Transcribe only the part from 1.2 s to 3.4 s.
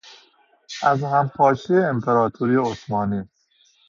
پاشی امپراطوری عثمانی